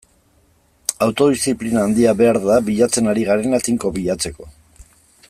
[1.07, 4.53] Autodiziplina handia behar da bilatzen ari garena tinko bilatzeko.